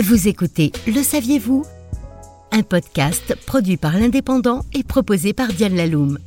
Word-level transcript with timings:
Vous 0.00 0.28
écoutez 0.28 0.70
Le 0.86 1.02
saviez-vous? 1.02 1.66
Un 2.52 2.62
podcast 2.62 3.34
produit 3.46 3.76
par 3.76 3.98
l'Indépendant 3.98 4.64
et 4.72 4.84
proposé 4.84 5.32
par 5.32 5.48
Diane 5.48 5.74
Laloum. 5.74 6.20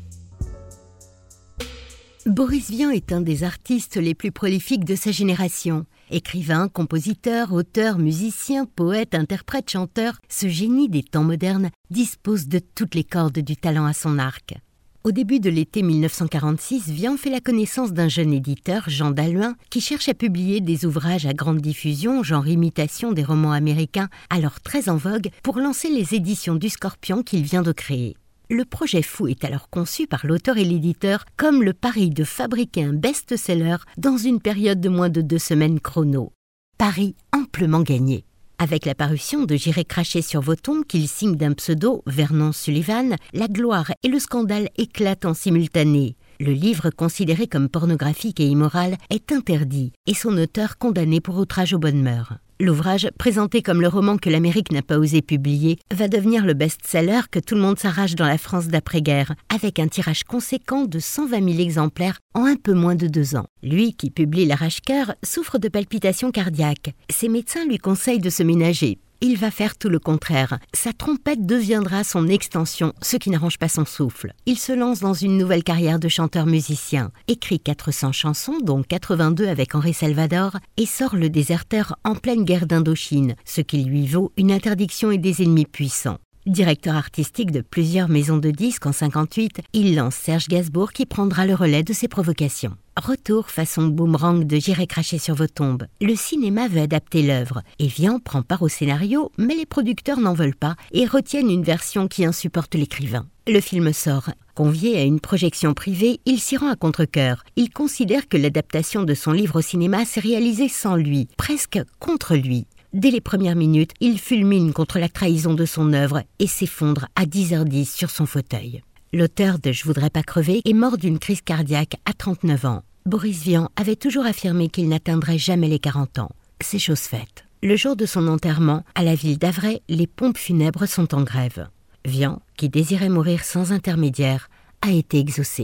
Boris 2.25 2.69
Vian 2.69 2.89
est 2.89 3.13
un 3.13 3.21
des 3.21 3.45
artistes 3.45 3.95
les 3.95 4.13
plus 4.13 4.33
prolifiques 4.33 4.83
de 4.83 4.95
sa 4.95 5.11
génération. 5.11 5.85
Écrivain, 6.09 6.67
compositeur, 6.67 7.53
auteur, 7.53 7.97
musicien, 7.97 8.65
poète, 8.65 9.15
interprète, 9.15 9.71
chanteur, 9.71 10.19
ce 10.27 10.49
génie 10.49 10.89
des 10.89 11.03
temps 11.03 11.23
modernes 11.23 11.69
dispose 11.89 12.49
de 12.49 12.59
toutes 12.59 12.93
les 12.93 13.05
cordes 13.05 13.39
du 13.39 13.55
talent 13.55 13.85
à 13.85 13.93
son 13.93 14.19
arc. 14.19 14.55
Au 15.03 15.11
début 15.11 15.39
de 15.39 15.49
l'été 15.49 15.81
1946, 15.81 16.91
Vian 16.91 17.17
fait 17.17 17.31
la 17.31 17.39
connaissance 17.39 17.91
d'un 17.91 18.07
jeune 18.07 18.31
éditeur, 18.33 18.83
Jean 18.87 19.09
Dalluin, 19.09 19.55
qui 19.71 19.81
cherche 19.81 20.07
à 20.09 20.13
publier 20.13 20.61
des 20.61 20.85
ouvrages 20.85 21.25
à 21.25 21.33
grande 21.33 21.59
diffusion, 21.59 22.21
genre 22.21 22.47
imitation 22.47 23.11
des 23.11 23.23
romans 23.23 23.51
américains, 23.51 24.09
alors 24.29 24.61
très 24.61 24.89
en 24.89 24.97
vogue, 24.97 25.29
pour 25.41 25.57
lancer 25.57 25.89
les 25.89 26.13
éditions 26.13 26.53
du 26.53 26.69
Scorpion 26.69 27.23
qu'il 27.23 27.41
vient 27.41 27.63
de 27.63 27.71
créer. 27.71 28.15
Le 28.51 28.63
projet 28.63 29.01
fou 29.01 29.27
est 29.27 29.43
alors 29.43 29.71
conçu 29.71 30.05
par 30.05 30.27
l'auteur 30.27 30.59
et 30.59 30.65
l'éditeur 30.65 31.25
comme 31.35 31.63
le 31.63 31.73
pari 31.73 32.11
de 32.11 32.23
fabriquer 32.23 32.83
un 32.83 32.93
best-seller 32.93 33.77
dans 33.97 34.17
une 34.17 34.39
période 34.39 34.81
de 34.81 34.89
moins 34.89 35.09
de 35.09 35.21
deux 35.21 35.39
semaines 35.39 35.79
chrono. 35.79 36.31
Pari 36.77 37.15
amplement 37.33 37.81
gagné. 37.81 38.23
Avec 38.61 38.85
la 38.85 38.93
parution 38.93 39.45
de 39.45 39.55
J'irai 39.55 39.85
cracher 39.85 40.21
sur 40.21 40.39
vos 40.39 40.55
tombes 40.55 40.85
qu'il 40.85 41.07
signe 41.07 41.35
d'un 41.35 41.53
pseudo, 41.53 42.03
Vernon 42.05 42.51
Sullivan, 42.51 43.15
la 43.33 43.47
gloire 43.47 43.91
et 44.03 44.07
le 44.07 44.19
scandale 44.19 44.69
éclatent 44.77 45.25
en 45.25 45.33
simultané. 45.33 46.15
Le 46.39 46.51
livre, 46.51 46.91
considéré 46.91 47.47
comme 47.47 47.69
pornographique 47.69 48.39
et 48.39 48.45
immoral, 48.45 48.97
est 49.09 49.31
interdit 49.31 49.93
et 50.05 50.13
son 50.13 50.37
auteur 50.37 50.77
condamné 50.77 51.21
pour 51.21 51.39
outrage 51.39 51.73
aux 51.73 51.79
bonnes 51.79 52.03
mœurs. 52.03 52.33
L'ouvrage, 52.61 53.09
présenté 53.17 53.63
comme 53.63 53.81
le 53.81 53.87
roman 53.87 54.17
que 54.17 54.29
l'Amérique 54.29 54.71
n'a 54.71 54.83
pas 54.83 54.99
osé 54.99 55.23
publier, 55.23 55.79
va 55.91 56.07
devenir 56.07 56.45
le 56.45 56.53
best-seller 56.53 57.21
que 57.31 57.39
tout 57.39 57.55
le 57.55 57.61
monde 57.61 57.79
s'arrache 57.79 58.13
dans 58.13 58.27
la 58.27 58.37
France 58.37 58.67
d'après-guerre, 58.67 59.33
avec 59.49 59.79
un 59.79 59.87
tirage 59.87 60.23
conséquent 60.23 60.85
de 60.85 60.99
120 60.99 61.53
000 61.53 61.59
exemplaires 61.59 62.19
en 62.35 62.45
un 62.45 62.57
peu 62.57 62.73
moins 62.73 62.93
de 62.93 63.07
deux 63.07 63.35
ans. 63.35 63.47
Lui, 63.63 63.95
qui 63.95 64.11
publie 64.11 64.45
L'arrache-cœur, 64.45 65.15
souffre 65.23 65.57
de 65.57 65.69
palpitations 65.69 66.29
cardiaques. 66.29 66.93
Ses 67.09 67.29
médecins 67.29 67.65
lui 67.65 67.79
conseillent 67.79 68.19
de 68.19 68.29
se 68.29 68.43
ménager 68.43 68.99
il 69.21 69.37
va 69.37 69.51
faire 69.51 69.77
tout 69.77 69.89
le 69.89 69.99
contraire. 69.99 70.59
Sa 70.73 70.93
trompette 70.93 71.45
deviendra 71.45 72.03
son 72.03 72.27
extension, 72.27 72.93
ce 73.01 73.17
qui 73.17 73.29
n'arrange 73.29 73.57
pas 73.57 73.69
son 73.69 73.85
souffle. 73.85 74.33
Il 74.45 74.57
se 74.57 74.73
lance 74.73 74.99
dans 74.99 75.13
une 75.13 75.37
nouvelle 75.37 75.63
carrière 75.63 75.99
de 75.99 76.07
chanteur-musicien, 76.07 77.11
écrit 77.27 77.59
400 77.59 78.11
chansons, 78.11 78.57
dont 78.63 78.83
82 78.83 79.47
avec 79.47 79.75
Henri 79.75 79.93
Salvador, 79.93 80.57
et 80.77 80.85
sort 80.85 81.15
Le 81.15 81.29
Déserteur 81.29 81.95
en 82.03 82.15
pleine 82.15 82.43
guerre 82.43 82.65
d'Indochine, 82.65 83.35
ce 83.45 83.61
qui 83.61 83.83
lui 83.83 84.07
vaut 84.07 84.31
une 84.37 84.51
interdiction 84.51 85.11
et 85.11 85.17
des 85.17 85.43
ennemis 85.43 85.65
puissants. 85.65 86.17
Directeur 86.47 86.95
artistique 86.95 87.51
de 87.51 87.61
plusieurs 87.61 88.09
maisons 88.09 88.37
de 88.37 88.49
disques 88.49 88.87
en 88.87 88.91
58, 88.91 89.61
il 89.73 89.95
lance 89.95 90.15
Serge 90.15 90.47
Gainsbourg 90.47 90.91
qui 90.91 91.05
prendra 91.05 91.45
le 91.45 91.53
relais 91.53 91.83
de 91.83 91.93
ses 91.93 92.07
provocations. 92.07 92.75
Retour 92.97 93.49
façon 93.49 93.87
boomerang 93.87 94.43
de 94.45 94.57
J'irai 94.57 94.85
cracher 94.85 95.17
sur 95.17 95.33
vos 95.33 95.47
tombes. 95.47 95.85
Le 96.01 96.13
cinéma 96.13 96.67
veut 96.67 96.81
adapter 96.81 97.23
l'œuvre. 97.23 97.61
et 97.79 97.87
Vian 97.87 98.19
prend 98.19 98.41
part 98.41 98.61
au 98.61 98.67
scénario, 98.67 99.31
mais 99.37 99.55
les 99.55 99.65
producteurs 99.65 100.19
n'en 100.19 100.33
veulent 100.33 100.55
pas 100.55 100.75
et 100.91 101.05
retiennent 101.05 101.49
une 101.49 101.63
version 101.63 102.09
qui 102.09 102.25
insupporte 102.25 102.75
l'écrivain. 102.75 103.27
Le 103.47 103.61
film 103.61 103.93
sort. 103.93 104.31
Convié 104.55 104.97
à 104.97 105.03
une 105.03 105.21
projection 105.21 105.73
privée, 105.73 106.19
il 106.25 106.39
s'y 106.41 106.57
rend 106.57 106.69
à 106.69 106.75
contre-coeur. 106.75 107.45
Il 107.55 107.69
considère 107.69 108.27
que 108.27 108.35
l'adaptation 108.35 109.03
de 109.03 109.13
son 109.13 109.31
livre 109.31 109.59
au 109.59 109.61
cinéma 109.61 110.03
s'est 110.03 110.19
réalisée 110.19 110.67
sans 110.67 110.97
lui, 110.97 111.29
presque 111.37 111.79
contre 111.99 112.35
lui. 112.35 112.67
Dès 112.91 113.09
les 113.09 113.21
premières 113.21 113.55
minutes, 113.55 113.93
il 114.01 114.19
fulmine 114.19 114.73
contre 114.73 114.99
la 114.99 115.07
trahison 115.07 115.53
de 115.53 115.65
son 115.65 115.93
œuvre 115.93 116.23
et 116.39 116.47
s'effondre 116.47 117.07
à 117.15 117.23
10h10 117.23 117.85
sur 117.85 118.09
son 118.09 118.25
fauteuil. 118.25 118.81
L'auteur 119.13 119.59
de 119.59 119.73
Je 119.73 119.83
voudrais 119.83 120.09
pas 120.09 120.23
crever 120.23 120.61
est 120.63 120.73
mort 120.73 120.97
d'une 120.97 121.19
crise 121.19 121.41
cardiaque 121.41 121.97
à 122.05 122.13
39 122.13 122.63
ans. 122.63 122.81
Boris 123.05 123.41
Vian 123.41 123.69
avait 123.75 123.97
toujours 123.97 124.25
affirmé 124.25 124.69
qu'il 124.69 124.87
n'atteindrait 124.87 125.37
jamais 125.37 125.67
les 125.67 125.79
40 125.79 126.19
ans. 126.19 126.31
C'est 126.61 126.79
chose 126.79 127.01
faite. 127.01 127.43
Le 127.61 127.75
jour 127.75 127.97
de 127.97 128.05
son 128.05 128.29
enterrement, 128.29 128.85
à 128.95 129.03
la 129.03 129.13
ville 129.13 129.37
d'Avray, 129.37 129.81
les 129.89 130.07
pompes 130.07 130.37
funèbres 130.37 130.85
sont 130.85 131.13
en 131.13 131.23
grève. 131.23 131.67
Vian, 132.05 132.41
qui 132.55 132.69
désirait 132.69 133.09
mourir 133.09 133.43
sans 133.43 133.73
intermédiaire, 133.73 134.49
a 134.81 134.91
été 134.91 135.19
exaucé. 135.19 135.63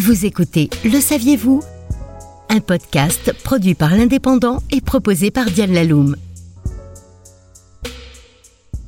Vous 0.00 0.24
écoutez 0.24 0.70
Le 0.84 1.00
saviez-vous? 1.00 1.60
Un 2.50 2.60
podcast 2.60 3.34
produit 3.42 3.74
par 3.74 3.96
l'Indépendant 3.96 4.62
et 4.70 4.80
proposé 4.80 5.32
par 5.32 5.46
Diane 5.46 5.72
Laloum. 5.72 6.14